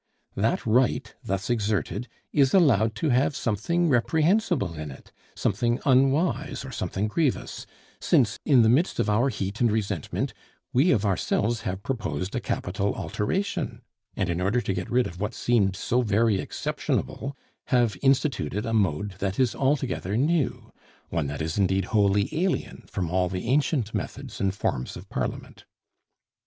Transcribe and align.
That 0.33 0.65
right, 0.65 1.13
thus 1.23 1.47
exerted, 1.51 2.07
is 2.33 2.55
allowed 2.55 2.95
to 2.95 3.09
have 3.09 3.35
something 3.35 3.87
reprehensible 3.87 4.73
in 4.73 4.89
it 4.89 5.11
something 5.35 5.79
unwise, 5.85 6.65
or 6.65 6.71
something 6.71 7.07
grievous: 7.07 7.67
since 7.99 8.39
in 8.43 8.63
the 8.63 8.67
midst 8.69 8.97
of 8.99 9.11
our 9.11 9.29
heat 9.29 9.61
and 9.61 9.71
resentment 9.71 10.33
we 10.73 10.89
of 10.89 11.05
ourselves 11.05 11.61
have 11.69 11.83
proposed 11.83 12.33
a 12.33 12.39
capital 12.39 12.95
alteration, 12.95 13.83
and 14.15 14.27
in 14.27 14.41
order 14.41 14.59
to 14.59 14.73
get 14.73 14.89
rid 14.89 15.05
of 15.05 15.19
what 15.21 15.35
seemed 15.35 15.75
so 15.75 16.01
very 16.01 16.39
exceptionable 16.39 17.37
have 17.65 17.95
instituted 18.01 18.65
a 18.65 18.73
mode 18.73 19.11
that 19.19 19.39
is 19.39 19.53
altogether 19.53 20.17
new; 20.17 20.73
one 21.09 21.27
that 21.27 21.43
is 21.43 21.59
indeed 21.59 21.85
wholly 21.93 22.27
alien 22.35 22.85
from 22.87 23.11
all 23.11 23.29
the 23.29 23.47
ancient 23.47 23.93
methods 23.93 24.41
and 24.41 24.55
forms 24.55 24.97
of 24.97 25.07
Parliament. 25.09 25.65